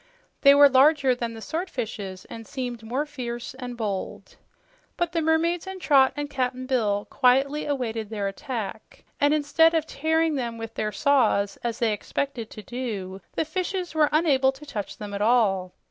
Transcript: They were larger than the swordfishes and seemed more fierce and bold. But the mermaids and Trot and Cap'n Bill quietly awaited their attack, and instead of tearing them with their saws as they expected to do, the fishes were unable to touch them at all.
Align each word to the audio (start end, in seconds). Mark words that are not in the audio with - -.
They 0.41 0.55
were 0.55 0.67
larger 0.67 1.13
than 1.13 1.35
the 1.35 1.41
swordfishes 1.43 2.25
and 2.27 2.47
seemed 2.47 2.81
more 2.81 3.05
fierce 3.05 3.53
and 3.53 3.77
bold. 3.77 4.35
But 4.97 5.11
the 5.11 5.21
mermaids 5.21 5.67
and 5.67 5.79
Trot 5.79 6.11
and 6.17 6.27
Cap'n 6.27 6.65
Bill 6.65 7.05
quietly 7.11 7.67
awaited 7.67 8.09
their 8.09 8.27
attack, 8.27 9.03
and 9.19 9.31
instead 9.31 9.75
of 9.75 9.85
tearing 9.85 10.33
them 10.33 10.57
with 10.57 10.73
their 10.73 10.91
saws 10.91 11.57
as 11.57 11.77
they 11.77 11.93
expected 11.93 12.49
to 12.49 12.63
do, 12.63 13.21
the 13.35 13.45
fishes 13.45 13.93
were 13.93 14.09
unable 14.11 14.51
to 14.51 14.65
touch 14.65 14.97
them 14.97 15.13
at 15.13 15.21
all. 15.21 15.71